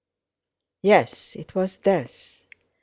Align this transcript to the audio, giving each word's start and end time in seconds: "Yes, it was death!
"Yes, 0.81 1.35
it 1.35 1.53
was 1.53 1.77
death! 1.77 2.43